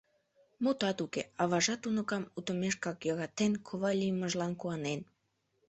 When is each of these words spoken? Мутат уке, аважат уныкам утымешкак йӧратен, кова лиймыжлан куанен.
Мутат 0.63 0.97
уке, 1.05 1.21
аважат 1.41 1.81
уныкам 1.87 2.23
утымешкак 2.37 2.97
йӧратен, 3.07 3.53
кова 3.67 3.91
лиймыжлан 3.99 4.53
куанен. 4.61 5.01